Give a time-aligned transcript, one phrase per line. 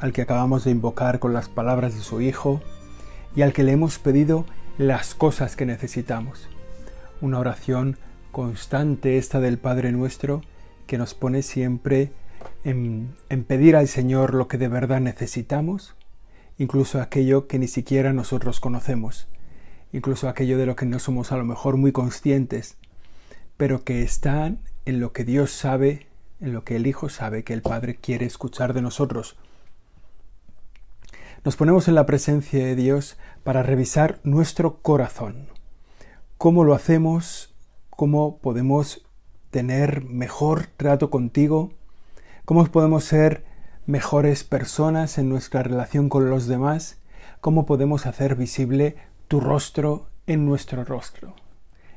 [0.00, 2.60] al que acabamos de invocar con las palabras de su Hijo,
[3.36, 4.44] y al que le hemos pedido
[4.78, 6.48] las cosas que necesitamos.
[7.20, 7.98] Una oración
[8.32, 10.42] constante esta del Padre nuestro,
[10.86, 12.10] que nos pone siempre
[12.64, 15.94] en, en pedir al Señor lo que de verdad necesitamos,
[16.58, 19.28] incluso aquello que ni siquiera nosotros conocemos,
[19.92, 22.76] incluso aquello de lo que no somos a lo mejor muy conscientes,
[23.56, 26.06] pero que están en lo que Dios sabe,
[26.40, 29.36] en lo que el Hijo sabe que el Padre quiere escuchar de nosotros.
[31.44, 35.48] Nos ponemos en la presencia de Dios para revisar nuestro corazón.
[36.38, 37.54] ¿Cómo lo hacemos?
[37.90, 39.06] ¿Cómo podemos
[39.50, 41.72] tener mejor trato contigo?
[42.44, 43.44] ¿Cómo podemos ser
[43.86, 46.98] mejores personas en nuestra relación con los demás?
[47.40, 48.96] ¿Cómo podemos hacer visible
[49.28, 51.34] tu rostro en nuestro rostro?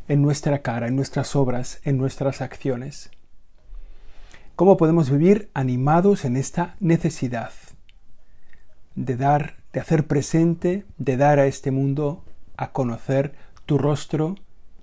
[0.07, 3.09] en nuestra cara, en nuestras obras, en nuestras acciones.
[4.55, 7.51] ¿Cómo podemos vivir animados en esta necesidad
[8.95, 12.23] de dar, de hacer presente, de dar a este mundo
[12.57, 13.33] a conocer
[13.65, 14.35] tu rostro,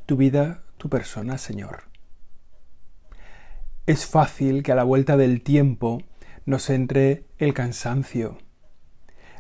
[0.07, 1.85] tu vida, tu persona, Señor?
[3.87, 6.03] Es fácil que a la vuelta del tiempo
[6.47, 8.39] nos entre el cansancio.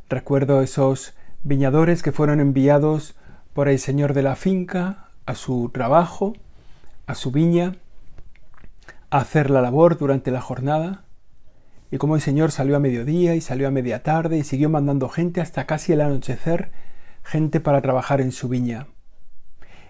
[0.09, 3.17] Recuerdo esos viñadores que fueron enviados
[3.53, 6.35] por el Señor de la finca a su trabajo,
[7.07, 7.77] a su viña,
[9.11, 11.05] a hacer la labor durante la jornada,
[11.91, 15.09] y como el Señor salió a mediodía y salió a media tarde y siguió mandando
[15.09, 16.71] gente hasta casi el anochecer,
[17.23, 18.87] gente para trabajar en su viña.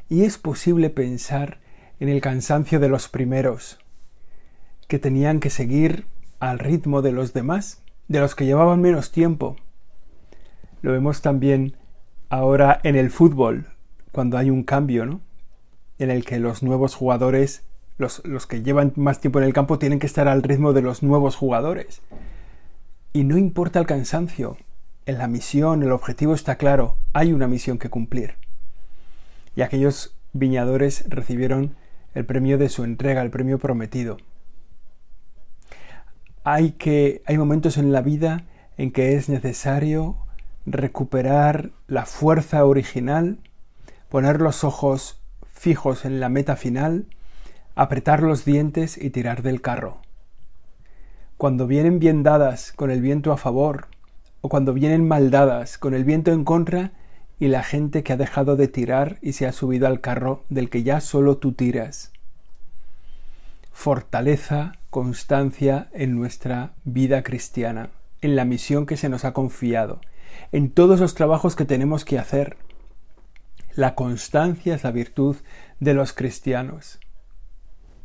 [0.08, 1.58] Y es posible pensar
[2.00, 3.78] en el cansancio de los primeros,
[4.88, 6.06] que tenían que seguir
[6.40, 9.56] al ritmo de los demás, de los que llevaban menos tiempo.
[10.80, 11.76] Lo vemos también
[12.30, 13.66] ahora en el fútbol,
[14.10, 15.20] cuando hay un cambio, ¿no?
[15.98, 17.62] En el que los nuevos jugadores,
[18.00, 20.82] los, los que llevan más tiempo en el campo, tienen que estar al ritmo de
[20.82, 22.02] los nuevos jugadores.
[23.12, 24.56] Y no importa el cansancio,
[25.06, 28.34] en la misión, el objetivo está claro, hay una misión que cumplir.
[29.54, 31.76] Y aquellos viñadores recibieron
[32.14, 34.18] el premio de su entrega, el premio prometido.
[36.42, 38.46] Hay que hay momentos en la vida
[38.78, 40.16] en que es necesario
[40.66, 43.38] recuperar la fuerza original
[44.10, 45.20] poner los ojos
[45.52, 47.06] fijos en la meta final,
[47.80, 50.02] apretar los dientes y tirar del carro.
[51.38, 53.86] Cuando vienen bien dadas con el viento a favor,
[54.42, 56.92] o cuando vienen mal dadas con el viento en contra,
[57.38, 60.68] y la gente que ha dejado de tirar y se ha subido al carro del
[60.68, 62.12] que ya solo tú tiras.
[63.72, 67.88] Fortaleza, constancia en nuestra vida cristiana,
[68.20, 70.02] en la misión que se nos ha confiado,
[70.52, 72.58] en todos los trabajos que tenemos que hacer,
[73.74, 75.36] la constancia es la virtud
[75.78, 77.00] de los cristianos.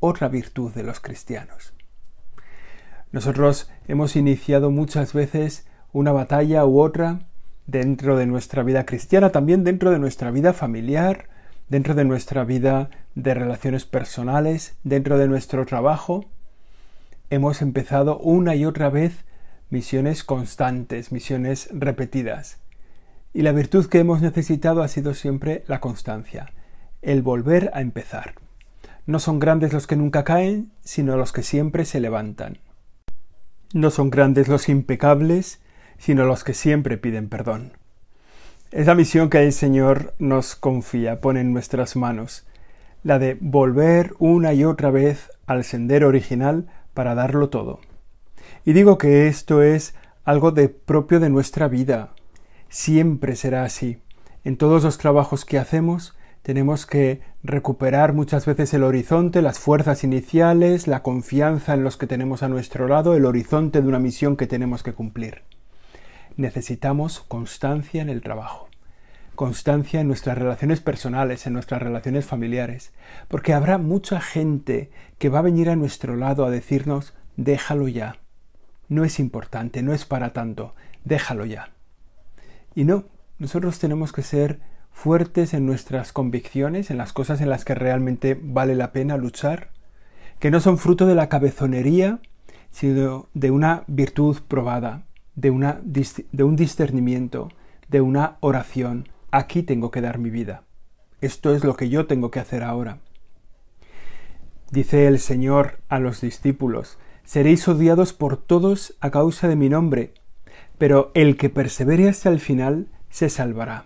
[0.07, 1.73] Otra virtud de los cristianos.
[3.11, 7.21] Nosotros hemos iniciado muchas veces una batalla u otra
[7.65, 11.27] dentro de nuestra vida cristiana, también dentro de nuestra vida familiar,
[11.69, 16.25] dentro de nuestra vida de relaciones personales, dentro de nuestro trabajo.
[17.31, 19.25] Hemos empezado una y otra vez
[19.71, 22.59] misiones constantes, misiones repetidas.
[23.33, 26.53] Y la virtud que hemos necesitado ha sido siempre la constancia,
[27.01, 28.44] el volver a empezar.
[29.05, 32.59] No son grandes los que nunca caen, sino los que siempre se levantan.
[33.73, 35.61] No son grandes los impecables,
[35.97, 37.73] sino los que siempre piden perdón.
[38.71, 42.47] Es la misión que el Señor nos confía, pone en nuestras manos,
[43.03, 47.79] la de volver una y otra vez al sendero original para darlo todo.
[48.65, 49.93] Y digo que esto es
[50.23, 52.15] algo de propio de nuestra vida,
[52.69, 53.99] siempre será así.
[54.43, 60.03] En todos los trabajos que hacemos tenemos que recuperar muchas veces el horizonte, las fuerzas
[60.03, 64.37] iniciales, la confianza en los que tenemos a nuestro lado, el horizonte de una misión
[64.37, 65.41] que tenemos que cumplir.
[66.37, 68.69] Necesitamos constancia en el trabajo,
[69.33, 72.93] constancia en nuestras relaciones personales, en nuestras relaciones familiares,
[73.27, 78.19] porque habrá mucha gente que va a venir a nuestro lado a decirnos déjalo ya.
[78.87, 80.75] No es importante, no es para tanto,
[81.05, 81.71] déjalo ya.
[82.75, 83.05] Y no,
[83.39, 84.59] nosotros tenemos que ser
[84.95, 89.69] fuertes en nuestras convicciones, en las cosas en las que realmente vale la pena luchar,
[90.39, 92.21] que no son fruto de la cabezonería,
[92.71, 95.03] sino de una virtud probada,
[95.35, 95.81] de, una,
[96.39, 97.49] un discernimiento,
[97.89, 99.09] de una oración.
[99.31, 100.63] Aquí tengo que dar mi vida.
[101.21, 102.99] Esto es lo que yo tengo que hacer ahora.
[104.71, 110.13] Dice el Señor a los discípulos, seréis odiados por todos a causa de mi nombre,
[110.77, 113.85] pero el que persevere hasta el final se salvará.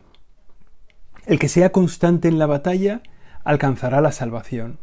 [1.29, 3.03] El que sea constante en la batalla
[3.43, 4.79] alcanzará la salvación.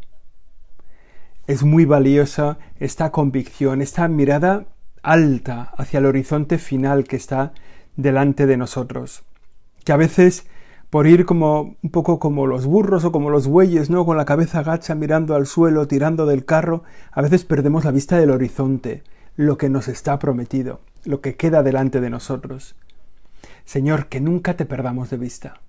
[1.48, 4.66] Es muy valiosa esta convicción, esta mirada
[5.02, 7.52] alta hacia el horizonte final que está
[7.96, 9.24] delante de nosotros,
[9.82, 10.46] que a veces
[10.88, 14.06] por ir como un poco como los burros o como los bueyes, ¿no?
[14.06, 18.18] Con la cabeza gacha mirando al suelo, tirando del carro, a veces perdemos la vista
[18.18, 19.02] del horizonte,
[19.34, 22.76] lo que nos está prometido, lo que queda delante de nosotros.
[23.64, 25.60] Señor, que nunca te perdamos de vista.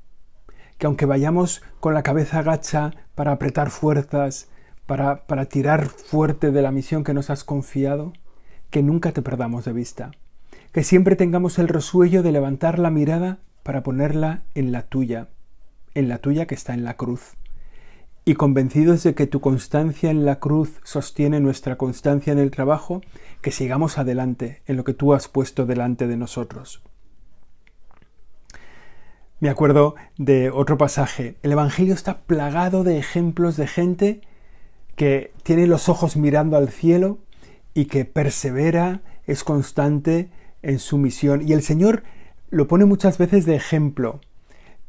[0.78, 4.50] Que aunque vayamos con la cabeza gacha para apretar fuerzas,
[4.86, 8.14] para, para tirar fuerte de la misión que nos has confiado,
[8.70, 10.12] que nunca te perdamos de vista.
[10.72, 15.30] Que siempre tengamos el resuello de levantar la mirada para ponerla en la tuya,
[15.94, 17.36] en la tuya que está en la cruz.
[18.24, 23.02] Y convencidos de que tu constancia en la cruz sostiene nuestra constancia en el trabajo,
[23.42, 26.82] que sigamos adelante en lo que tú has puesto delante de nosotros.
[29.40, 31.36] Me acuerdo de otro pasaje.
[31.44, 34.22] El Evangelio está plagado de ejemplos de gente
[34.96, 37.20] que tiene los ojos mirando al cielo
[37.76, 40.32] y que persevera, es constante
[40.64, 41.48] en su misión.
[41.48, 42.02] Y el Señor
[42.50, 44.22] lo pone muchas veces de ejemplo,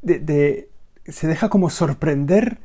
[0.00, 0.70] de,
[1.04, 2.58] se deja como sorprender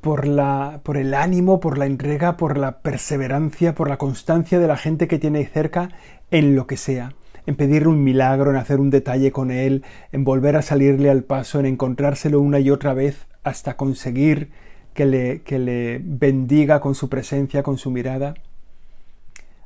[0.00, 4.66] por, la, por el ánimo, por la entrega, por la perseverancia, por la constancia de
[4.66, 5.90] la gente que tiene cerca
[6.32, 7.14] en lo que sea,
[7.46, 11.24] en pedirle un milagro, en hacer un detalle con él, en volver a salirle al
[11.24, 14.50] paso, en encontrárselo una y otra vez hasta conseguir
[14.94, 18.34] que le, que le bendiga con su presencia, con su mirada.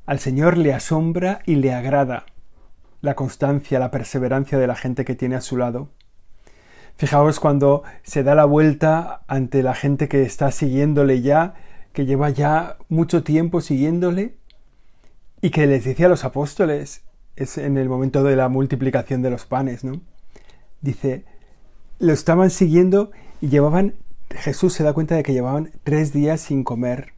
[0.07, 2.27] Al Señor le asombra y le agrada
[3.01, 5.91] la constancia, la perseverancia de la gente que tiene a su lado.
[6.97, 11.55] Fijaos cuando se da la vuelta ante la gente que está siguiéndole ya,
[11.93, 14.37] que lleva ya mucho tiempo siguiéndole,
[15.41, 17.03] y que les dice a los apóstoles,
[17.37, 20.01] es en el momento de la multiplicación de los panes, ¿no?
[20.81, 21.25] Dice,
[21.99, 23.11] lo estaban siguiendo
[23.41, 23.95] y llevaban,
[24.31, 27.13] Jesús se da cuenta de que llevaban tres días sin comer.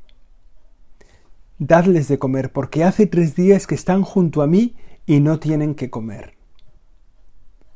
[1.59, 4.77] Dadles de comer, porque hace tres días que están junto a mí
[5.07, 6.35] y no tienen que comer.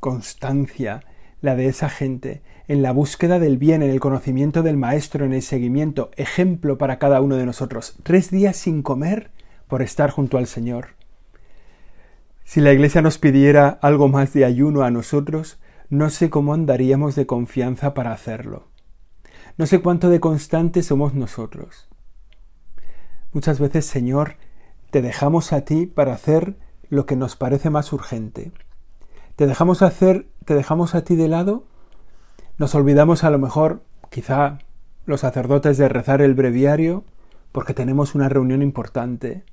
[0.00, 1.02] Constancia,
[1.40, 5.32] la de esa gente, en la búsqueda del bien, en el conocimiento del Maestro, en
[5.32, 7.96] el seguimiento, ejemplo para cada uno de nosotros.
[8.02, 9.30] Tres días sin comer
[9.66, 10.99] por estar junto al Señor.
[12.50, 17.14] Si la Iglesia nos pidiera algo más de ayuno a nosotros, no sé cómo andaríamos
[17.14, 18.66] de confianza para hacerlo.
[19.56, 21.88] No sé cuánto de constantes somos nosotros.
[23.32, 24.34] Muchas veces, Señor,
[24.90, 26.56] te dejamos a ti para hacer
[26.88, 28.50] lo que nos parece más urgente.
[29.36, 31.66] Te dejamos hacer, te dejamos a ti de lado,
[32.58, 34.58] nos olvidamos a lo mejor, quizá
[35.06, 37.04] los sacerdotes de rezar el breviario,
[37.52, 39.44] porque tenemos una reunión importante.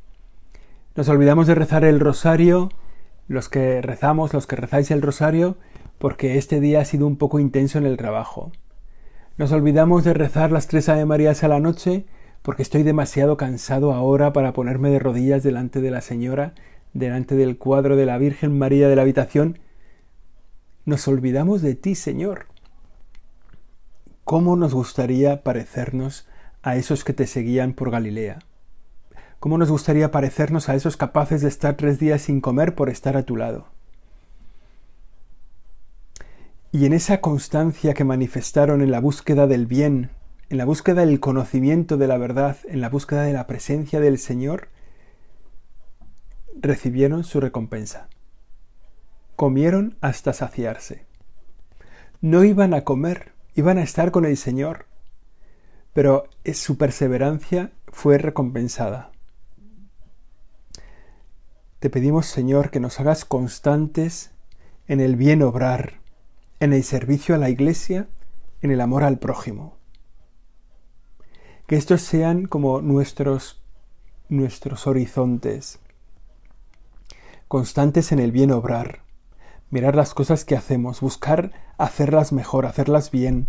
[0.96, 2.70] Nos olvidamos de rezar el rosario,
[3.28, 5.58] los que rezamos, los que rezáis el rosario,
[5.98, 8.52] porque este día ha sido un poco intenso en el trabajo.
[9.38, 12.06] Nos olvidamos de rezar las tres Ave Marías a la noche,
[12.42, 16.54] porque estoy demasiado cansado ahora para ponerme de rodillas delante de la Señora
[16.94, 19.60] delante del cuadro de la Virgen María de la habitación,
[20.86, 22.48] nos olvidamos de ti, Señor.
[24.24, 26.28] ¿Cómo nos gustaría parecernos
[26.62, 28.40] a esos que te seguían por Galilea?
[29.40, 33.16] ¿Cómo nos gustaría parecernos a esos capaces de estar tres días sin comer por estar
[33.16, 33.68] a tu lado?
[36.72, 40.10] Y en esa constancia que manifestaron en la búsqueda del bien,
[40.50, 44.18] en la búsqueda del conocimiento de la verdad, en la búsqueda de la presencia del
[44.18, 44.70] Señor,
[46.56, 48.10] recibieron su recompensa.
[49.36, 51.06] Comieron hasta saciarse.
[52.22, 54.88] No iban a comer, iban a estar con el Señor,
[55.94, 59.12] pero su perseverancia fue recompensada.
[61.80, 64.32] Te pedimos, Señor, que nos hagas constantes
[64.88, 66.00] en el bien obrar,
[66.60, 68.08] en el servicio a la Iglesia,
[68.62, 69.78] en el amor al prójimo.
[71.68, 73.62] Que estos sean como nuestros
[74.30, 75.80] nuestros horizontes,
[77.48, 79.04] constantes en el bien obrar,
[79.70, 83.48] mirar las cosas que hacemos, buscar hacerlas mejor, hacerlas bien,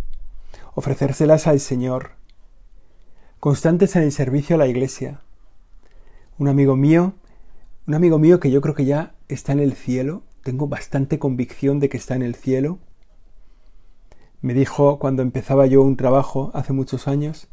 [0.75, 2.13] ofrecérselas al Señor,
[3.41, 5.21] constantes en el servicio a la Iglesia.
[6.39, 7.15] Un amigo mío,
[7.89, 11.81] un amigo mío que yo creo que ya está en el cielo, tengo bastante convicción
[11.81, 12.79] de que está en el cielo,
[14.43, 17.49] me dijo cuando empezaba yo un trabajo hace muchos años,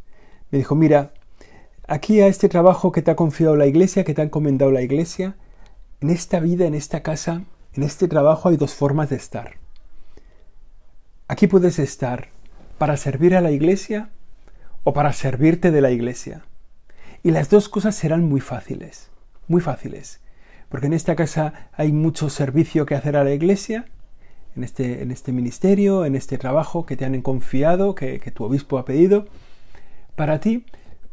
[0.52, 1.14] me dijo, mira,
[1.88, 4.82] aquí a este trabajo que te ha confiado la Iglesia, que te ha encomendado la
[4.82, 5.38] Iglesia,
[6.02, 9.56] en esta vida, en esta casa, En este trabajo hay dos formas de estar.
[11.28, 12.30] Aquí puedes estar
[12.78, 14.12] para servir a la iglesia
[14.86, 16.46] o para servirte de la iglesia.
[17.22, 19.10] Y las dos cosas serán muy fáciles,
[19.50, 20.22] muy fáciles.
[20.76, 23.86] Porque en esta casa hay mucho servicio que hacer a la iglesia,
[24.58, 28.44] en este, en este ministerio, en este trabajo que te han confiado, que, que tu
[28.44, 29.26] obispo ha pedido.
[30.18, 30.66] Para ti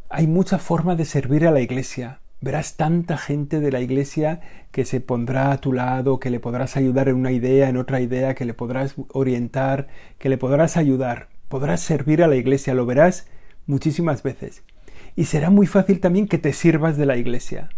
[0.08, 4.40] hay mucha forma de servir a la iglesia, verás tanta gente de la iglesia
[4.72, 8.00] que se pondrá a tu lado, que le podrás ayudar en una idea, en otra
[8.00, 9.86] idea, que le podrás orientar,
[10.18, 13.28] que le podrás ayudar, podrás servir a la iglesia, lo verás
[13.66, 14.64] muchísimas veces.
[15.14, 17.68] Y será muy fácil también que te sirvas de la iglesia.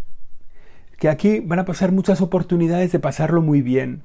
[0.97, 4.03] Que aquí van a pasar muchas oportunidades de pasarlo muy bien,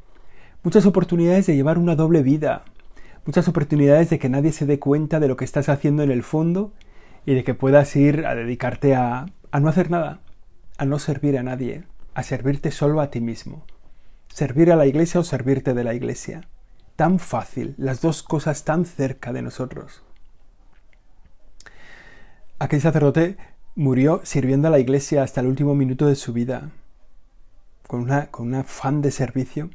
[0.63, 2.65] muchas oportunidades de llevar una doble vida,
[3.25, 6.23] muchas oportunidades de que nadie se dé cuenta de lo que estás haciendo en el
[6.23, 6.73] fondo
[7.27, 10.21] y de que puedas ir a dedicarte a, a no hacer nada,
[10.79, 13.65] a no servir a nadie, a servirte solo a ti mismo.
[14.29, 16.49] Servir a la iglesia o servirte de la iglesia.
[16.97, 20.03] Tan fácil, las dos cosas tan cerca de nosotros.
[22.59, 23.39] Aquel sacerdote
[23.81, 26.69] murió sirviendo a la iglesia hasta el último minuto de su vida,
[27.87, 29.71] con, con un afán de servicio.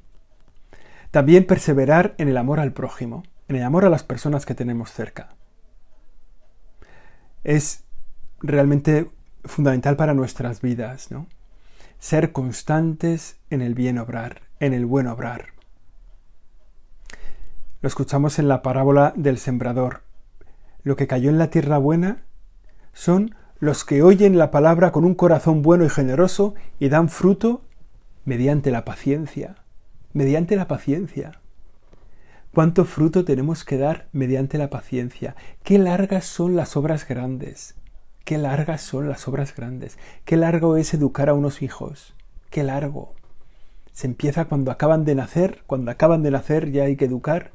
[1.10, 4.92] También perseverar en el amor al prójimo, en el amor a las personas que tenemos
[4.92, 5.30] cerca.
[7.44, 7.84] Es
[8.42, 9.10] realmente
[9.44, 11.26] fundamental para nuestras vidas, ¿no?
[11.98, 15.48] Ser constantes en el bien obrar, en el buen obrar.
[17.82, 20.04] Lo escuchamos en la parábola del sembrador.
[20.84, 22.22] Lo que cayó en la tierra buena
[22.94, 23.34] son
[23.66, 27.62] los que oyen la palabra con un corazón bueno y generoso y dan fruto
[28.24, 29.56] mediante la paciencia,
[30.14, 31.42] mediante la paciencia.
[32.54, 35.36] ¿Cuánto fruto tenemos que dar mediante la paciencia?
[35.64, 37.76] ¿Qué largas son las obras grandes?
[38.24, 39.98] Qué largas son las obras grandes.
[40.24, 42.16] Qué largo es educar a unos hijos.
[42.50, 43.14] Qué largo.
[43.92, 47.52] Se empieza cuando acaban de nacer, cuando acaban de nacer ya hay que educar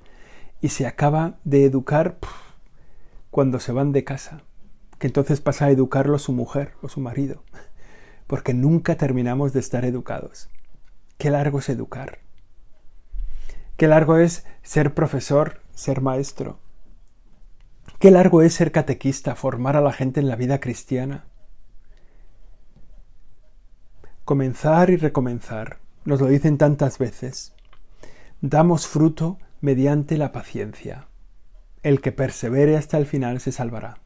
[0.61, 2.19] y se acaba de educar
[3.31, 4.43] cuando se van de casa,
[5.01, 7.43] que entonces pasa a educarlo su mujer o su marido,
[8.27, 10.51] porque nunca terminamos de estar educados.
[11.17, 12.19] Qué largo es educar.
[13.79, 16.61] Qué largo es ser profesor, ser maestro.
[17.99, 21.25] Qué largo es ser catequista, formar a la gente en la vida cristiana.
[24.27, 27.55] Comenzar y recomenzar, nos lo dicen tantas veces.
[28.43, 31.09] Damos fruto mediante la paciencia.
[31.83, 33.97] El que persevere hasta el final se salvará.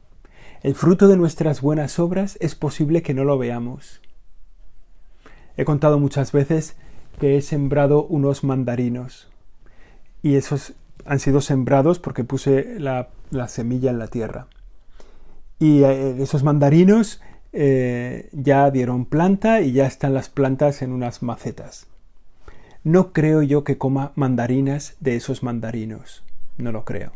[0.63, 4.01] El fruto de nuestras buenas obras es posible que no lo veamos.
[5.57, 6.75] He contado muchas veces
[7.19, 9.29] que he sembrado unos mandarinos
[10.21, 10.73] y esos
[11.05, 13.09] han sido sembrados porque puse la,
[13.47, 14.47] semilla en la tierra.
[15.59, 17.21] Y eh, esos mandarinos
[17.53, 21.87] eh, ya dieron planta y ya están las plantas en unas macetas.
[22.83, 26.23] No creo yo que coma mandarinas de esos mandarinos.
[26.57, 27.13] No lo creo.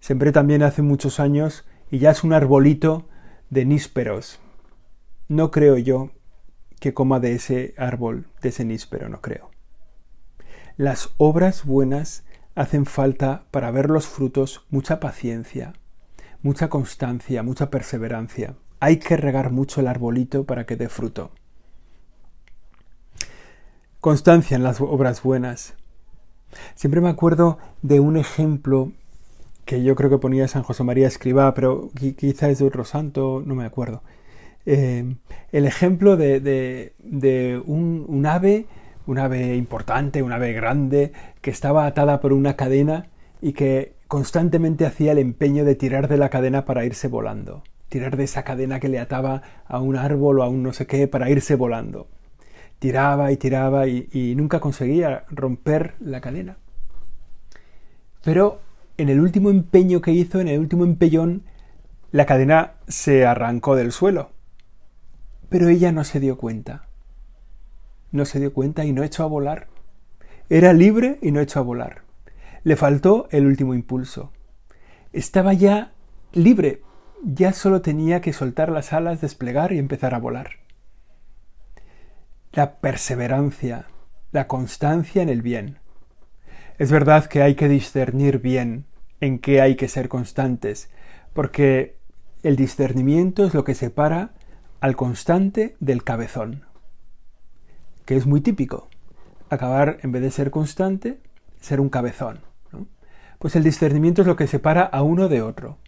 [0.00, 3.06] Sembré también hace muchos años y ya es un arbolito
[3.50, 4.40] de nísperos.
[5.28, 6.10] No creo yo
[6.80, 9.50] que coma de ese árbol, de ese níspero, no creo.
[10.78, 15.74] Las obras buenas hacen falta para ver los frutos mucha paciencia,
[16.40, 18.56] mucha constancia, mucha perseverancia.
[18.80, 21.30] Hay que regar mucho el arbolito para que dé fruto.
[24.00, 25.74] Constancia en las obras buenas.
[26.74, 28.92] Siempre me acuerdo de un ejemplo
[29.64, 33.42] que yo creo que ponía San José María Escribá, pero quizá es de otro santo,
[33.44, 34.02] no me acuerdo.
[34.66, 35.16] Eh,
[35.50, 36.92] el ejemplo de,
[37.66, 38.66] un, un, ave
[39.06, 43.06] un ave importante, un ave grande, que estaba atada por una cadena
[43.40, 48.16] y que constantemente hacía el empeño de tirar de la cadena para irse volando, tirar
[48.16, 51.08] de esa cadena que le ataba a un árbol o a un no sé qué
[51.08, 52.08] para irse volando.
[52.78, 56.56] Tiraba y tiraba y, nunca conseguía romper la cadena.
[58.24, 58.60] Pero
[59.02, 61.44] en el último empeño que hizo, en el último empellón,
[62.10, 64.30] la cadena se arrancó del suelo.
[65.48, 66.86] Pero ella no se dio cuenta
[68.12, 69.68] no se dio cuenta y no echó a volar.
[70.48, 72.02] Era libre y no echó a volar.
[72.62, 74.32] Le faltó el último impulso.
[75.12, 75.92] Estaba ya
[76.32, 76.82] libre,
[77.24, 80.50] ya solo tenía que soltar las alas, desplegar y empezar a volar.
[82.52, 83.86] La perseverancia,
[84.30, 85.78] la constancia en el bien.
[86.78, 88.84] Es verdad que hay que discernir bien
[89.22, 90.90] en qué hay que ser constantes,
[91.32, 91.96] porque
[92.42, 94.34] el discernimiento es lo que separa
[94.80, 96.66] al constante del cabezón
[98.04, 98.88] que es muy típico.
[99.50, 101.18] Acabar, en vez de ser constante,
[101.60, 102.40] ser un cabezón.
[103.38, 105.78] Pues el discernimiento es lo que separa a uno de otro.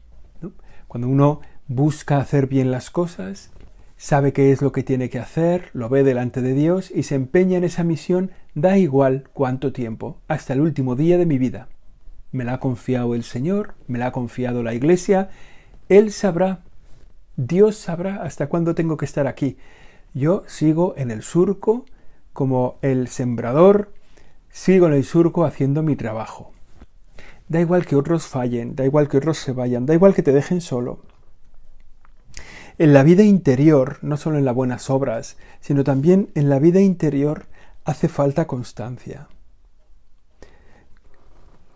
[0.89, 3.51] Cuando uno busca hacer bien las cosas,
[3.97, 7.15] sabe qué es lo que tiene que hacer, lo ve delante de Dios y se
[7.15, 11.69] empeña en esa misión Da igual cuánto tiempo, hasta el último día de mi vida.
[12.35, 15.31] Me la ha confiado el Señor, me la ha confiado la Iglesia,
[15.89, 16.65] Él sabrá,
[17.37, 19.57] Dios sabrá hasta cuándo tengo que estar aquí.
[20.15, 21.87] Yo sigo en el surco
[22.33, 23.93] como el sembrador,
[24.51, 26.51] sigo en el surco haciendo mi trabajo.
[27.49, 30.33] Da igual que otros fallen, da igual que otros se vayan, da igual que te
[30.33, 30.99] dejen solo.
[32.79, 36.81] En la vida interior, no solo en las buenas obras, sino también en la vida
[36.81, 37.47] interior,
[37.85, 39.29] hace falta constancia.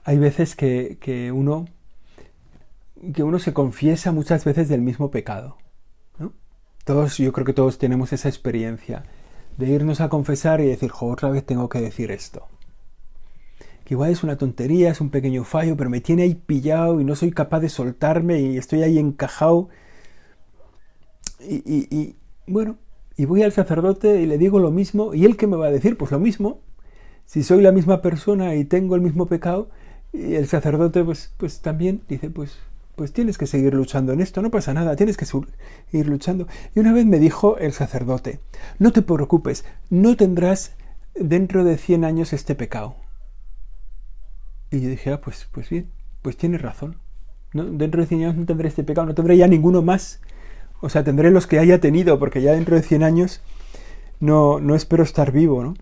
[0.09, 1.67] Hay veces que, uno
[3.13, 5.59] que uno se confiesa muchas veces del mismo pecado.
[6.87, 9.03] Todos, yo creo que todos tenemos esa experiencia
[9.59, 12.47] de irnos a confesar y decir, otra vez tengo que decir esto.
[13.85, 17.05] Que igual es una tontería, es un pequeño fallo, pero me tiene ahí pillado y
[17.05, 19.69] no soy capaz de soltarme y estoy ahí encajado.
[21.39, 22.79] y bueno,
[23.15, 25.71] y voy al sacerdote y le digo lo mismo, y él que me va a
[25.71, 26.63] decir, pues lo mismo.
[27.27, 29.69] Si soy la misma persona y tengo el mismo pecado,
[30.13, 32.59] y el sacerdote pues, pues también dice, pues,
[32.97, 36.49] pues tienes que seguir luchando en esto, no pasa nada, tienes que seguir luchando.
[36.75, 38.41] Y una vez me dijo el sacerdote,
[38.79, 40.75] no te preocupes, no tendrás
[41.15, 42.97] dentro de 100 años este pecado.
[44.71, 45.91] Y yo dije, ah, pues, pues bien,
[46.23, 46.97] pues tienes razón.
[47.53, 50.21] Dentro de 100 años no tendré este pecado, no tendré ya ninguno más
[50.81, 53.41] o sea, tendré los que haya tenido, porque ya dentro de 100 años
[54.21, 55.75] no, no espero estar vivo, ¿no?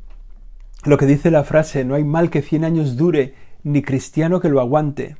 [0.84, 3.34] Lo que dice la frase, no hay mal que 100 años dure,
[3.66, 5.16] ni cristiano que lo aguante.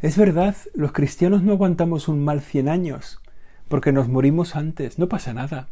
[0.00, 3.20] Es verdad, los cristianos no aguantamos un mal 100 años,
[3.66, 5.66] porque nos morimos antes, no pasa nada.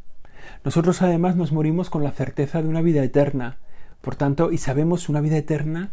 [0.65, 3.59] Nosotros además nos morimos con la certeza de una vida eterna,
[4.01, 5.93] por tanto, y sabemos una vida eterna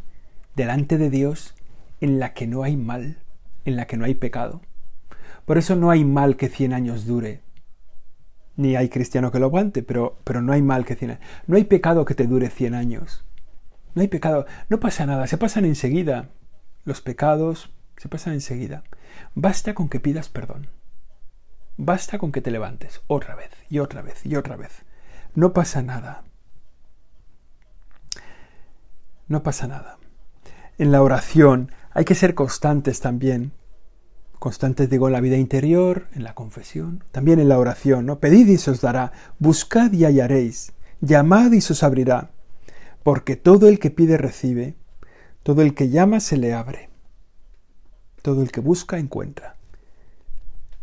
[0.55, 1.53] delante de Dios
[1.99, 3.19] en la que no hay mal,
[3.65, 4.61] en la que no hay pecado.
[5.45, 7.41] Por eso no hay mal que 100 años dure.
[8.55, 11.23] Ni hay cristiano que lo aguante, pero, pero no hay mal que 100 años.
[11.45, 13.23] No hay pecado que te dure 100 años.
[13.95, 14.45] No hay pecado.
[14.69, 16.29] No pasa nada, se pasan enseguida.
[16.83, 18.83] Los pecados se pasan enseguida.
[19.35, 20.67] Basta con que pidas perdón.
[21.77, 24.83] Basta con que te levantes otra vez y otra vez y otra vez.
[25.35, 26.23] No pasa nada.
[29.27, 29.97] No pasa nada.
[30.77, 33.53] En la oración hay que ser constantes también
[34.41, 38.17] constantes digo en la vida interior, en la confesión, también en la oración, ¿no?
[38.17, 42.31] Pedid y se os dará, buscad y hallaréis, llamad y se os abrirá,
[43.03, 44.75] porque todo el que pide recibe,
[45.43, 46.89] todo el que llama se le abre,
[48.21, 49.57] todo el que busca encuentra.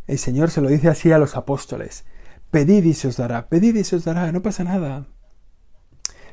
[0.07, 2.05] El Señor se lo dice así a los apóstoles,
[2.51, 5.07] pedid y se os dará, pedid y se os dará, no pasa nada,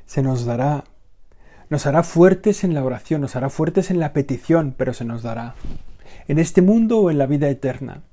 [0.05, 0.85] se nos dará,
[1.69, 5.23] nos hará fuertes en la oración, nos hará fuertes en la petición, pero se nos
[5.23, 5.55] dará
[6.27, 8.03] en este mundo o en la vida eterna.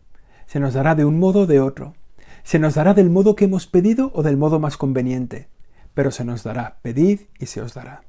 [0.46, 1.94] Se nos dará de un modo o de otro.
[2.42, 5.48] Se nos dará del modo que hemos pedido o del modo más conveniente.
[5.94, 6.78] Pero se nos dará.
[6.83, 8.02] Pedid y se os dará.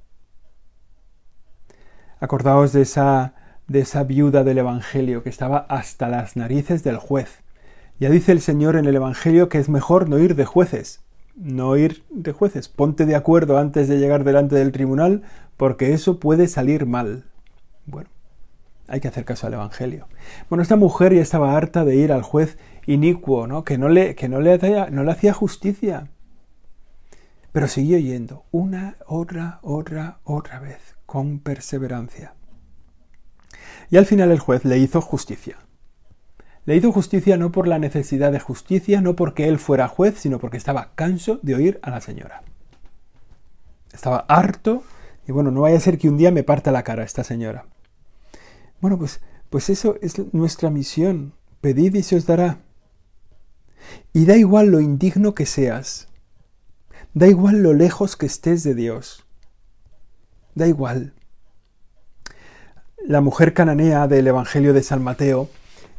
[2.19, 3.33] Acordaos de esa,
[3.67, 7.43] de esa viuda del Evangelio que estaba hasta las narices del juez.
[7.99, 11.01] Ya dice el Señor en el Evangelio que es mejor no ir de jueces,
[11.35, 12.69] no ir de jueces.
[12.69, 15.23] Ponte de acuerdo antes de llegar delante del tribunal,
[15.57, 17.25] porque eso puede salir mal.
[17.85, 18.09] Bueno,
[18.87, 20.07] hay que hacer caso al Evangelio.
[20.49, 23.63] Bueno, esta mujer ya estaba harta de ir al juez inicuo, ¿no?
[23.63, 24.57] que, no le, que no, le
[24.91, 26.07] no le hacía justicia.
[27.53, 32.33] Pero siguió yendo una, otra, otra, otra vez, con perseverancia.
[33.89, 35.57] Y al final el juez le hizo justicia.
[36.65, 40.39] Le hizo justicia no por la necesidad de justicia, no porque él fuera juez, sino
[40.39, 42.41] porque estaba canso de oír a la señora.
[43.93, 44.83] Estaba harto
[45.27, 47.65] y bueno, no vaya a ser que un día me parta la cara esta señora.
[48.81, 51.33] Bueno, pues, pues eso es nuestra misión.
[51.61, 52.59] Pedid y se os dará.
[54.11, 56.07] Y da igual lo indigno que seas.
[57.13, 59.23] Da igual lo lejos que estés de Dios.
[60.55, 61.13] Da igual.
[63.05, 65.49] La mujer cananea del Evangelio de San Mateo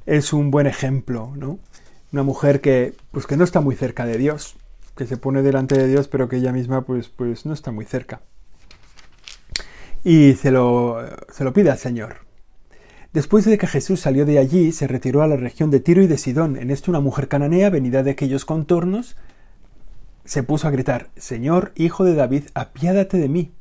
[0.07, 1.61] es un buen ejemplo, ¿no?
[2.13, 4.57] Una mujer que, pues que no está muy cerca de Dios,
[4.97, 7.85] que se pone delante de Dios, pero que ella misma, pues, pues no está muy
[7.85, 8.21] cerca.
[10.03, 10.99] Y se lo,
[11.33, 12.25] se lo pide al Señor.
[13.13, 16.09] Después de que Jesús salió de allí, se retiró a la región de Tiro y
[16.09, 16.57] de Sidón.
[16.57, 19.17] En esto una mujer cananea, venida de aquellos contornos,
[20.25, 23.53] se puso a gritar, Señor, hijo de David, apiádate de mí.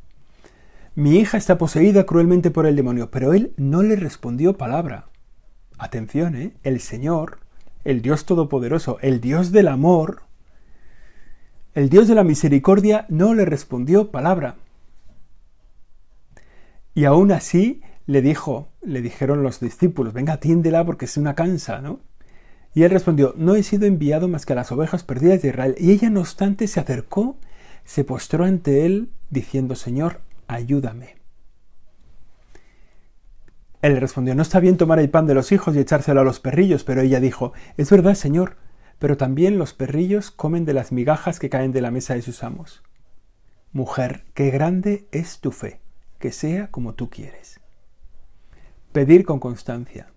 [0.96, 5.08] Mi hija está poseída cruelmente por el demonio, pero él no le respondió palabra.
[5.78, 6.54] Atención, ¿eh?
[6.64, 7.40] El Señor,
[7.84, 10.22] el Dios Todopoderoso, el Dios del amor,
[11.74, 14.56] el Dios de la misericordia, no le respondió palabra.
[16.94, 21.82] Y aún así le dijo, le dijeron los discípulos, venga, atiéndela porque es una cansa,
[21.82, 22.02] ¿no?
[22.74, 25.76] Y él respondió, no he sido enviado más que a las ovejas perdidas de Israel.
[25.78, 27.38] Y ella, no obstante, se acercó,
[27.86, 31.18] se postró ante él diciendo, Señor, ayúdame.
[33.82, 36.40] Él respondió, no está bien tomar el pan de los hijos y echárselo a los
[36.40, 38.56] perrillos, pero ella dijo, es verdad, Señor,
[38.98, 42.44] pero también los perrillos comen de las migajas que caen de la mesa de sus
[42.44, 42.82] amos.
[43.74, 45.82] Mujer, qué grande es tu fe,
[46.18, 47.60] que sea como tú quieres.
[48.94, 50.14] Pedir con constancia.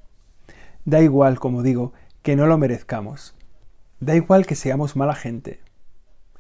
[0.85, 1.93] Da igual, como digo,
[2.27, 3.37] que no lo merezcamos.
[4.01, 5.61] Da igual que seamos mala gente.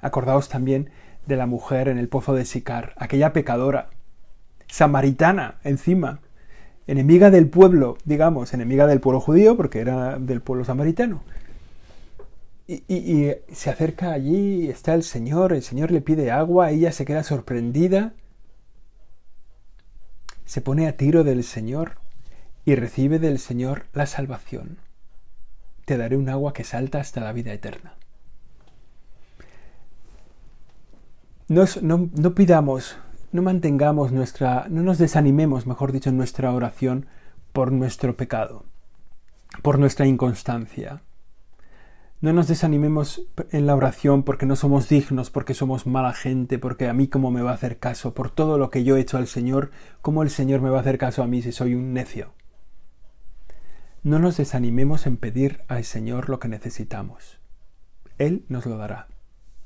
[0.01, 0.90] Acordaos también
[1.27, 3.90] de la mujer en el pozo de Sicar, aquella pecadora,
[4.66, 6.22] samaritana encima,
[6.88, 11.22] enemiga del pueblo, digamos, enemiga del pueblo judío, porque era del pueblo samaritano.
[12.66, 17.22] Y, se acerca allí, está el Señor, el Señor le pide agua, ella se queda
[17.22, 18.12] sorprendida,
[20.46, 21.99] se pone a tiro del Señor
[22.64, 24.85] y recibe del Señor la salvación.
[25.87, 27.94] Te daré un agua que salta hasta la vida eterna.
[31.49, 32.99] No, no, pidamos,
[33.31, 37.07] no mantengamos nuestra, no nos desanimemos, mejor dicho, en nuestra oración
[37.53, 38.64] por nuestro pecado,
[39.62, 41.03] por nuestra inconstancia.
[42.20, 43.22] No nos desanimemos
[43.53, 47.31] en la oración porque no somos dignos, porque somos mala gente, porque a mí cómo
[47.31, 49.70] me va a hacer caso, por todo lo que yo he hecho al Señor,
[50.03, 52.33] cómo el Señor me va a hacer caso a mí si soy un necio.
[54.07, 57.40] No nos desanimemos en pedir al Señor lo que necesitamos.
[58.19, 59.09] Él nos lo dará.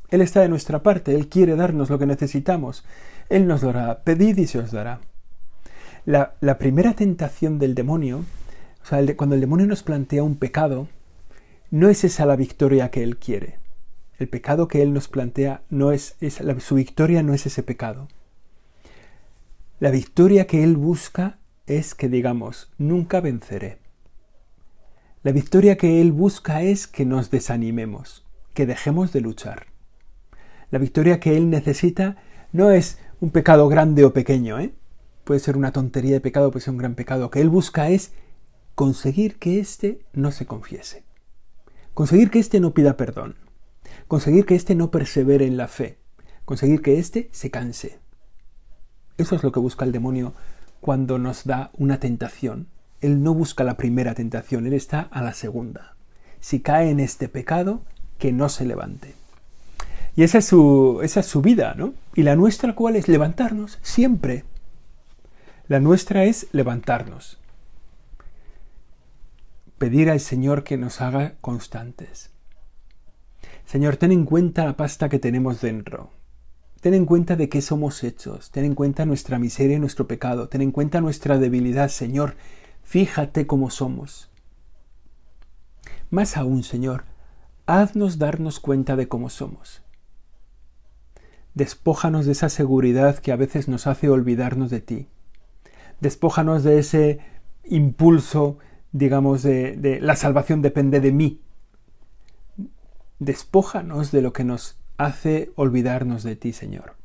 [0.09, 2.83] Él está de nuestra parte, Él quiere darnos lo que necesitamos.
[3.29, 4.03] Él nos lo dará.
[4.03, 5.01] Pedid y se os dará.
[6.07, 8.25] La, primera tentación del demonio,
[8.83, 10.89] o sea, cuando el demonio nos plantea un pecado,
[11.71, 13.59] no es esa la victoria que Él quiere.
[14.19, 16.17] El pecado que Él nos plantea no es,
[16.61, 18.09] su victoria no es ese pecado.
[19.81, 23.90] La victoria que Él busca es que digamos, nunca venceré.
[25.23, 29.67] La victoria que Él busca es que nos desanimemos, que dejemos de luchar.
[30.71, 32.17] La victoria que él necesita
[32.53, 34.73] no es un pecado grande o pequeño, ¿eh?
[35.25, 37.23] Puede ser una tontería de pecado, puede ser un gran pecado.
[37.23, 38.13] Lo que él busca es
[38.75, 41.05] conseguir que éste no se confiese.
[41.93, 43.35] Conseguir que éste no pida perdón.
[44.09, 45.99] Conseguir que éste no persevere en la fe.
[46.45, 47.99] Conseguir que éste se canse.
[49.19, 50.35] Eso es lo que busca el demonio
[50.81, 52.69] cuando nos da una tentación.
[53.01, 55.97] Él no busca la primera tentación, él está a la segunda.
[56.41, 57.83] Si cae en este pecado,
[58.19, 59.15] que no se levante.
[60.17, 61.95] Y esa es su, esa es su vida, ¿no?
[62.15, 63.09] Y la nuestra, ¿cuál es?
[63.09, 64.45] Levantarnos siempre.
[65.69, 67.39] La nuestra es levantarnos.
[69.79, 72.31] Pedir al Señor que nos haga constantes.
[73.65, 76.11] Señor, ten en cuenta la pasta que tenemos dentro.
[76.81, 78.51] Ten en cuenta de qué somos hechos.
[78.51, 80.49] Ten en cuenta nuestra miseria y nuestro pecado.
[80.49, 82.35] Ten en cuenta nuestra debilidad, Señor.
[82.83, 84.31] Fíjate cómo somos.
[86.11, 87.05] Más aún, Señor,
[87.67, 89.83] haznos darnos cuenta de cómo somos.
[91.55, 95.09] Despójanos de esa seguridad que a veces nos hace olvidarnos de ti.
[96.01, 97.21] Despójanos de ese
[97.65, 98.59] impulso,
[98.93, 101.41] digamos, de, la salvación depende de mí.
[103.19, 107.00] Despójanos de lo que nos hace olvidarnos de ti, Señor.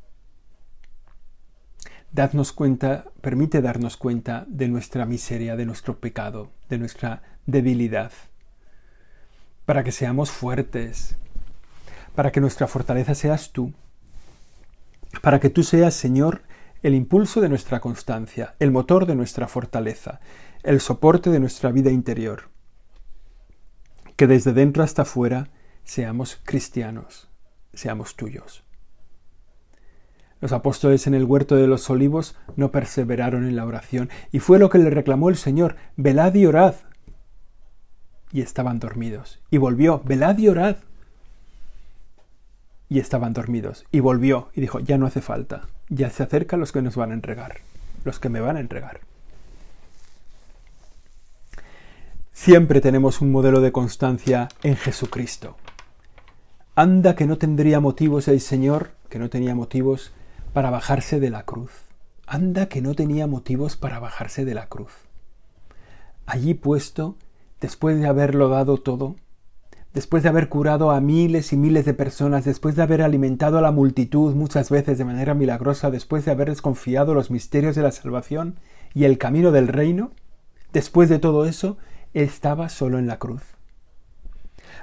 [2.12, 8.12] Dadnos cuenta, permite darnos cuenta de nuestra miseria, de nuestro pecado, de nuestra debilidad,
[9.64, 11.16] para que seamos fuertes,
[12.14, 13.72] para que nuestra fortaleza seas tú
[15.20, 16.42] para que tú seas, Señor,
[16.82, 20.20] el impulso de nuestra constancia, el motor de nuestra fortaleza,
[20.62, 22.50] el soporte de nuestra vida interior.
[24.16, 25.48] Que desde dentro hasta fuera
[25.84, 27.28] seamos cristianos,
[27.74, 28.64] seamos tuyos.
[30.40, 34.58] Los apóstoles en el huerto de los olivos no perseveraron en la oración, y fue
[34.58, 36.74] lo que le reclamó el Señor, velad y orad.
[38.32, 39.40] Y estaban dormidos.
[39.50, 40.76] Y volvió, velad y orad
[42.88, 43.84] y estaban dormidos.
[43.90, 47.10] Y volvió y dijo, ya no hace falta, ya se acercan los que nos van
[47.10, 47.58] a entregar,
[48.04, 49.00] los que me van a entregar.
[52.32, 55.56] Siempre tenemos un modelo de constancia en Jesucristo.
[56.74, 60.12] Anda que no tendría motivos el Señor, que no tenía motivos
[60.56, 61.70] para bajarse de la cruz.
[62.26, 64.90] Anda que no tenía motivos para bajarse de la cruz.
[66.24, 67.16] Allí puesto,
[67.60, 69.16] después de haberlo dado todo,
[69.92, 73.60] después de haber curado a miles y miles de personas, después de haber alimentado a
[73.60, 77.92] la multitud muchas veces de manera milagrosa, después de haber desconfiado los misterios de la
[77.92, 78.58] salvación
[78.94, 80.12] y el camino del reino,
[80.72, 81.76] después de todo eso,
[82.14, 83.42] estaba solo en la cruz.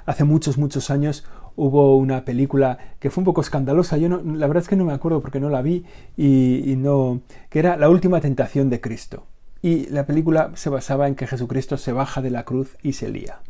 [0.06, 1.24] Hace muchos, muchos años
[1.56, 3.96] hubo una película que fue un poco escandalosa.
[3.96, 5.84] Yo no, la verdad es que no me acuerdo porque no la vi
[6.16, 9.26] y, no, que era La última tentación de Cristo.
[9.62, 13.08] Y la película se basaba en que Jesucristo se baja de la cruz y se
[13.08, 13.40] lía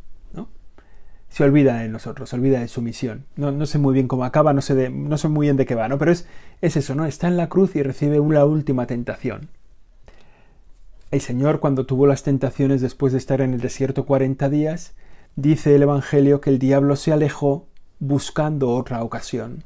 [1.35, 3.25] se olvida de nosotros, se olvida de su misión.
[3.35, 5.75] No, no sé muy bien cómo acaba, no sé, no sé muy bien de qué
[5.75, 5.99] va, ¿no?
[5.99, 6.29] Pero es,
[6.61, 7.07] es eso, ¿no?
[7.07, 9.49] Está en la cruz y recibe una última tentación.
[11.11, 14.95] El Señor, cuando tuvo las tentaciones después de estar en el desierto 40 días,
[15.35, 17.67] dice el Evangelio que el diablo se alejó
[18.07, 19.64] buscando otra ocasión.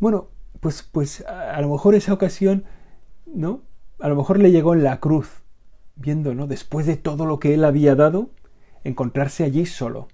[0.00, 0.28] Bueno,
[0.60, 2.64] pues, pues a lo mejor esa ocasión,
[3.26, 3.62] ¿no?
[4.00, 5.42] A lo mejor le llegó en la cruz,
[5.96, 6.46] viendo, ¿no?
[6.46, 8.30] Después de todo lo que él había dado,
[8.84, 10.08] encontrarse allí solo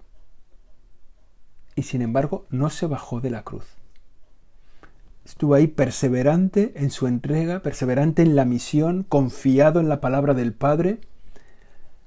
[1.78, 3.64] y sin embargo no se bajó de la cruz.
[5.24, 10.52] Estuvo ahí perseverante en su entrega, perseverante en la misión, confiado en la palabra del
[10.52, 11.00] Padre,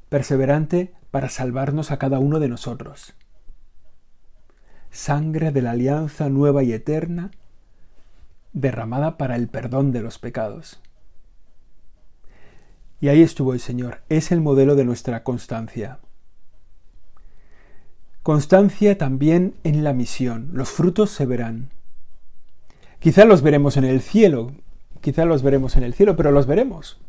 [0.10, 3.14] perseverante para salvarnos a cada uno de nosotros.
[4.92, 7.32] Sangre de la alianza nueva y eterna,
[8.54, 10.82] derramada para el perdón de los pecados.
[13.00, 16.00] Y ahí estuvo el Señor, es el modelo de nuestra constancia.
[18.22, 20.52] Constancia también en la misión.
[20.54, 21.70] Los frutos se verán.
[23.00, 24.52] Quizá los veremos en el cielo,
[25.02, 27.00] quizá los veremos en el cielo, pero los veremos.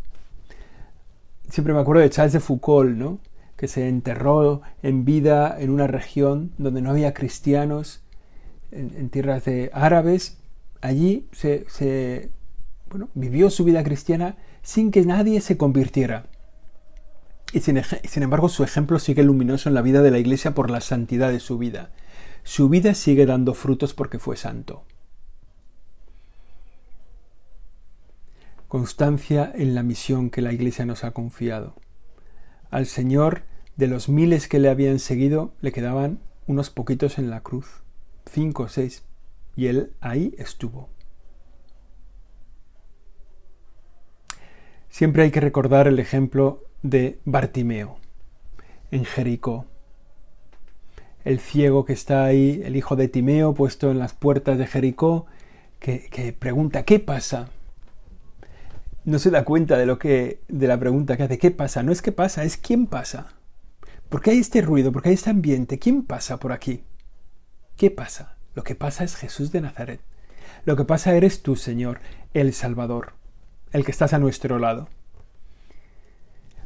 [1.50, 3.18] Siempre me acuerdo de Charles de Foucault, ¿no?
[3.62, 8.02] Que se enterró en vida en una región donde no había cristianos,
[8.72, 10.38] en, tierras de árabes.
[10.80, 12.32] Allí se, se
[12.90, 16.26] bueno, vivió su vida cristiana sin que nadie se convirtiera.
[17.52, 17.80] Y sin,
[18.16, 21.38] embargo su ejemplo sigue luminoso en la vida de la Iglesia por la santidad de
[21.38, 21.92] su vida.
[22.42, 24.84] Su vida sigue dando frutos porque fue santo.
[28.66, 31.76] Constancia en la misión que la Iglesia nos ha confiado.
[32.72, 33.44] Al Señor,
[33.76, 37.82] de los miles que le habían seguido, le quedaban unos poquitos en la cruz,
[38.26, 39.04] cinco o seis,
[39.56, 40.88] y él ahí estuvo.
[44.88, 47.96] Siempre hay que recordar el ejemplo de Bartimeo
[48.90, 49.66] en Jericó.
[51.24, 55.26] El ciego que está ahí, el hijo de Timeo, puesto en las puertas de Jericó,
[55.78, 57.48] que, pregunta ¿qué pasa?
[59.04, 61.82] No se da cuenta de lo que de la pregunta que hace ¿qué pasa?
[61.82, 63.34] No es qué pasa, es quién pasa.
[64.12, 64.92] ¿Por qué hay este ruido?
[64.92, 65.78] ¿Por qué hay este ambiente?
[65.78, 66.82] ¿Quién pasa por aquí?
[67.78, 68.36] ¿Qué pasa?
[68.54, 70.02] Lo que pasa es Jesús de Nazaret.
[70.66, 72.00] Lo que pasa eres tú, Señor,
[72.34, 73.14] el Salvador,
[73.72, 74.88] el que estás a nuestro lado.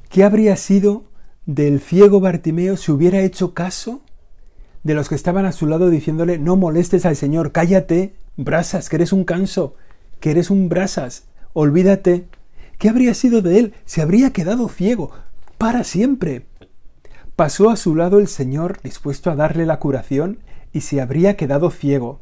[0.08, 1.04] ¿Qué habría sido
[1.46, 4.02] del ciego Bartimeo si hubiera hecho caso
[4.82, 8.96] de los que estaban a su lado diciéndole no molestes al Señor, cállate, brasas, que
[8.96, 9.76] eres un canso,
[10.18, 12.26] que eres un brasas, olvídate?
[12.78, 13.74] ¿Qué habría sido de él?
[13.84, 15.12] Se habría quedado ciego
[15.58, 16.44] para siempre.
[17.36, 20.38] Pasó a su lado el Señor dispuesto a darle la curación
[20.72, 22.20] y se habría quedado ciego.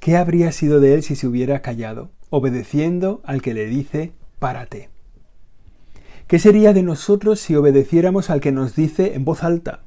[0.00, 4.90] ¿Qué habría sido de él si se hubiera callado, obedeciendo al que le dice párate?
[6.26, 9.84] ¿Qué sería de nosotros si obedeciéramos al que nos dice en voz alta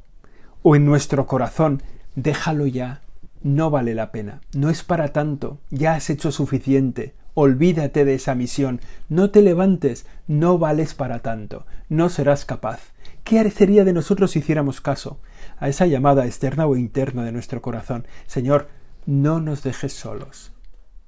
[0.63, 1.83] o en nuestro corazón,
[2.15, 3.01] déjalo ya,
[3.43, 8.35] no vale la pena, no es para tanto, ya has hecho suficiente, olvídate de esa
[8.35, 8.79] misión,
[9.09, 12.79] no te levantes, no vales para tanto, no serás capaz.
[13.23, 15.19] ¿Qué sería de nosotros si hiciéramos caso
[15.57, 18.07] a esa llamada externa o interna de nuestro corazón?
[18.25, 18.69] Señor,
[19.05, 20.51] no nos dejes solos.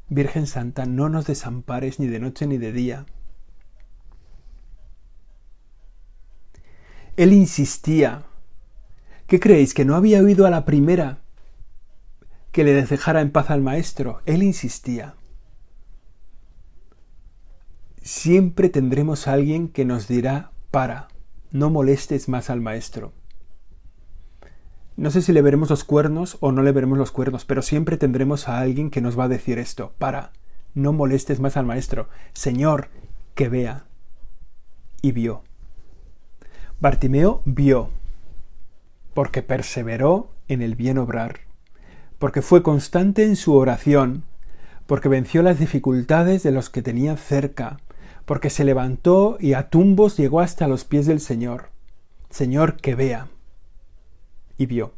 [0.09, 3.05] Virgen Santa, no nos desampares ni de noche ni de día.
[7.15, 8.23] Él insistía.
[9.27, 9.73] ¿Qué creéis?
[9.73, 11.21] ¿Que no había oído a la primera
[12.51, 14.21] que le dejara en paz al maestro?
[14.25, 15.15] Él insistía.
[18.01, 21.07] Siempre tendremos a alguien que nos dirá para,
[21.51, 23.13] no molestes más al maestro.
[24.97, 27.97] No sé si le veremos los cuernos o no le veremos los cuernos, pero siempre
[27.97, 30.31] tendremos a alguien que nos va a decir esto, para,
[30.73, 32.07] no molestes más al maestro.
[32.33, 32.89] Señor,
[33.35, 33.85] que vea.
[35.01, 35.43] Y vio.
[36.79, 37.89] Bartimeo vio,
[39.13, 41.41] porque perseveró en el bien obrar,
[42.19, 44.23] porque fue constante en su oración,
[44.87, 47.79] porque venció las dificultades de los que tenía cerca,
[48.25, 51.69] porque se levantó y a tumbos llegó hasta los pies del Señor.
[52.29, 53.27] Señor, que vea.
[54.57, 54.93] Y vio.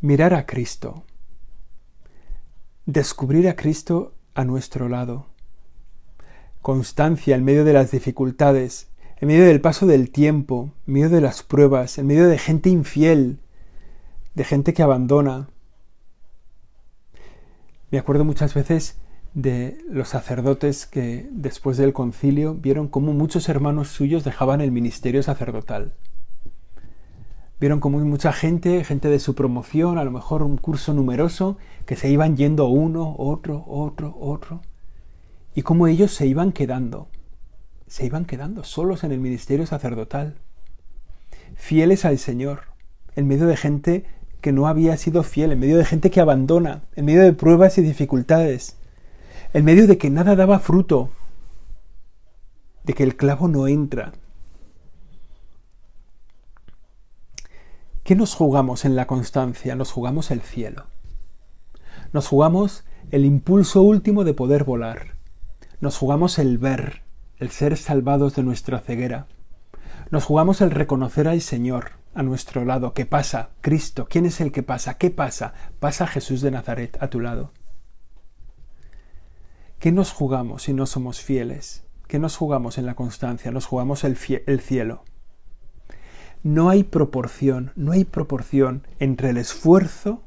[0.00, 1.04] Mirar a Cristo.
[2.86, 5.26] Descubrir a Cristo a nuestro lado.
[6.60, 8.88] Constancia en medio de las dificultades,
[9.20, 12.70] en medio del paso del tiempo, en medio de las pruebas, en medio de gente
[12.70, 13.38] infiel,
[14.34, 15.48] de gente que abandona.
[17.90, 18.96] Me acuerdo muchas veces
[19.34, 25.22] de los sacerdotes que después del concilio vieron cómo muchos hermanos suyos dejaban el ministerio
[25.22, 25.94] sacerdotal.
[27.60, 31.96] Vieron cómo mucha gente, gente de su promoción, a lo mejor un curso numeroso, que
[31.96, 34.62] se iban yendo uno, otro, otro, otro,
[35.54, 37.08] y cómo ellos se iban quedando
[37.92, 40.36] se iban quedando solos en el ministerio sacerdotal.
[41.56, 42.60] fieles al Señor,
[43.16, 44.06] en medio de gente
[44.40, 47.76] que no había sido fiel, en medio de gente que abandona, en medio de pruebas
[47.76, 48.78] y dificultades,
[49.52, 51.10] en medio de que nada daba fruto,
[52.84, 54.12] de que el clavo no entra.
[58.02, 59.76] ¿Qué nos jugamos en la constancia?
[59.76, 60.86] Nos jugamos el cielo.
[62.12, 65.16] Nos jugamos el impulso último de poder volar.
[65.80, 67.02] Nos jugamos el ver,
[67.38, 69.26] el ser salvados de nuestra ceguera.
[70.10, 72.92] Nos jugamos el reconocer al Señor a nuestro lado.
[72.92, 73.50] ¿Qué pasa?
[73.60, 74.06] Cristo.
[74.10, 74.94] ¿Quién es el que pasa?
[74.94, 75.54] ¿Qué pasa?
[75.78, 77.52] Pasa Jesús de Nazaret a tu lado.
[79.82, 81.82] ¿Qué nos jugamos si no somos fieles?
[82.06, 83.50] ¿Qué nos jugamos en la constancia?
[83.50, 84.16] Nos jugamos el,
[84.46, 85.02] el cielo.
[86.44, 90.22] No hay proporción, no hay proporción entre el esfuerzo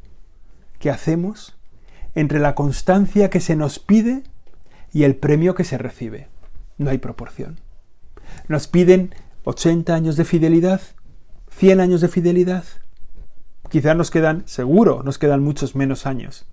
[0.77, 1.57] que hacemos,
[2.15, 4.23] entre la constancia que se nos pide
[4.91, 6.27] y el premio que se recibe.
[6.77, 7.61] No hay proporción.
[8.49, 9.15] Nos piden
[9.45, 10.81] 80 años de fidelidad,
[11.51, 12.65] 100 años de fidelidad.
[13.69, 16.45] Quizás nos quedan, seguro, nos quedan muchos menos años.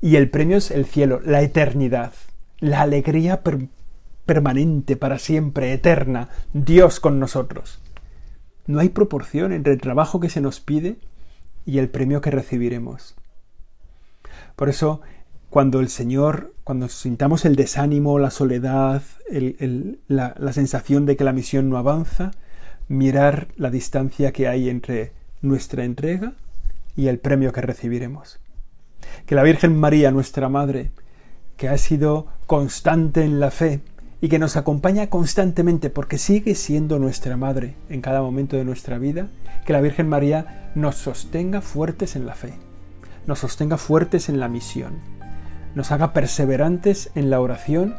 [0.00, 2.12] Y el premio es el cielo, la eternidad,
[2.60, 3.42] la alegría
[4.26, 7.80] permanente para siempre, eterna, Dios con nosotros.
[8.66, 10.96] No hay proporción entre el trabajo que se nos pide
[11.64, 13.14] y el premio que recibiremos.
[14.54, 15.00] Por eso,
[15.50, 19.02] cuando el Señor, cuando sintamos el desánimo, la soledad,
[20.08, 22.32] la, la sensación de que la misión no avanza,
[22.88, 26.34] mirar la distancia que hay entre nuestra entrega
[26.96, 28.40] y el premio que recibiremos
[29.26, 30.92] que la Virgen María, nuestra Madre,
[31.56, 33.80] que ha sido constante en la fe
[34.20, 38.98] y que nos acompaña constantemente porque sigue siendo nuestra Madre en cada momento de nuestra
[38.98, 39.28] vida,
[39.64, 42.54] que la Virgen María nos sostenga fuertes en la fe,
[43.26, 44.94] nos sostenga fuertes en la misión,
[45.74, 47.94] nos haga perseverantes en la oración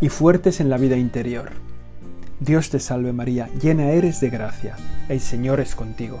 [0.00, 1.50] y fuertes en la vida interior.
[2.40, 4.76] Dios te salve María, llena eres de gracia,
[5.08, 6.20] el Señor es contigo.